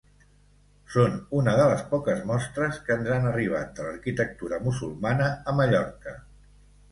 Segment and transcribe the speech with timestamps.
[0.93, 6.17] Són una de les poques mostres que ens han arribat de l'arquitectura musulmana a Mallorca.